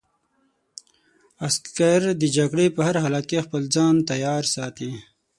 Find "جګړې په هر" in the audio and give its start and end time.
2.37-2.95